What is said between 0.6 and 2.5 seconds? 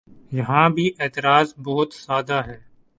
بھی اعتراض بہت سادہ